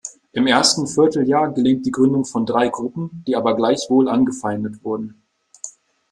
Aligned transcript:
Im 0.31 0.47
ersten 0.47 0.87
Vierteljahr 0.87 1.53
gelingt 1.53 1.85
die 1.85 1.91
Gründung 1.91 2.25
von 2.25 2.47
drei 2.47 2.69
Gruppen, 2.69 3.23
die 3.27 3.35
aber 3.35 3.55
gleichwohl 3.55 4.09
angefeindet 4.09 4.83
wurden. 4.83 5.21